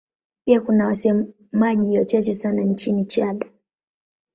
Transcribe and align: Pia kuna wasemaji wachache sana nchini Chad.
Pia 0.45 0.61
kuna 0.61 0.85
wasemaji 0.85 1.97
wachache 1.97 2.33
sana 2.33 2.61
nchini 2.61 3.05
Chad. 3.05 3.51